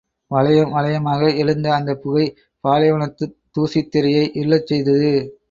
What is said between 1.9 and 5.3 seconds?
புகை, பாலைவனத்துத் தூசித் திரையை இருளச் செய்தது.